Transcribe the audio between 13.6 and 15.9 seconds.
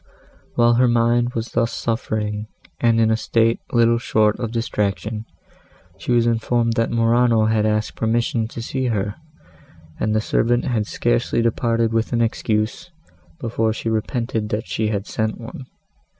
she repented that she had sent one.